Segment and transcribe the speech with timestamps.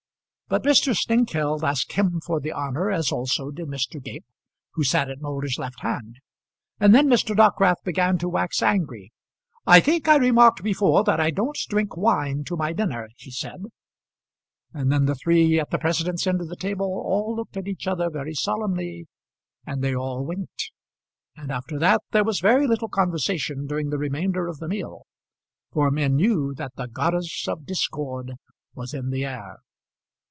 [0.51, 0.93] But Mr.
[0.93, 4.03] Snengkeld asked him for the honour, as also did Mr.
[4.03, 4.25] Gape,
[4.73, 6.17] who sat at Moulder's left hand;
[6.77, 7.33] and then Mr.
[7.33, 9.13] Dockwrath began to wax angry.
[9.65, 13.63] "I think I remarked before that I don't drink wine to my dinner," he said;
[14.73, 17.87] and then the three at the president's end of the table all looked at each
[17.87, 19.07] other very solemnly,
[19.65, 20.69] and they all winked;
[21.37, 25.03] and after that there was very little conversation during the remainder of the meal,
[25.71, 28.33] for men knew that the goddess of discord
[28.75, 29.59] was in the air.